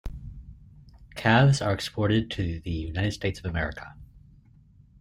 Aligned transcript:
Calves 1.13 1.61
are 1.61 1.71
exported 1.75 2.31
to 2.31 2.59
the 2.61 2.71
United 2.71 3.11
States 3.11 3.37
of 3.37 3.45
America. 3.45 3.93